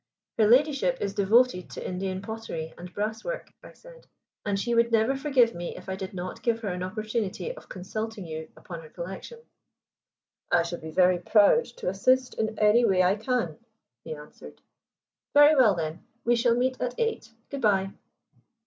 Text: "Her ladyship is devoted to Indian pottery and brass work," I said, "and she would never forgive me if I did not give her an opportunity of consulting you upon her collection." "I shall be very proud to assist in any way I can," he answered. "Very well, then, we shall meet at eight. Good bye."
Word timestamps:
"Her 0.39 0.47
ladyship 0.47 0.97
is 0.99 1.13
devoted 1.13 1.69
to 1.69 1.87
Indian 1.87 2.23
pottery 2.23 2.73
and 2.75 2.91
brass 2.91 3.23
work," 3.23 3.53
I 3.63 3.73
said, 3.73 4.07
"and 4.43 4.59
she 4.59 4.73
would 4.73 4.91
never 4.91 5.15
forgive 5.15 5.53
me 5.53 5.75
if 5.77 5.87
I 5.87 5.95
did 5.95 6.15
not 6.15 6.41
give 6.41 6.61
her 6.61 6.69
an 6.69 6.81
opportunity 6.81 7.55
of 7.55 7.69
consulting 7.69 8.25
you 8.25 8.49
upon 8.57 8.81
her 8.81 8.89
collection." 8.89 9.43
"I 10.51 10.63
shall 10.63 10.79
be 10.79 10.89
very 10.89 11.19
proud 11.19 11.65
to 11.77 11.89
assist 11.89 12.33
in 12.33 12.57
any 12.57 12.83
way 12.83 13.03
I 13.03 13.13
can," 13.15 13.59
he 14.03 14.15
answered. 14.15 14.59
"Very 15.35 15.55
well, 15.55 15.75
then, 15.75 16.03
we 16.25 16.35
shall 16.35 16.55
meet 16.55 16.81
at 16.81 16.95
eight. 16.99 17.31
Good 17.51 17.61
bye." 17.61 17.91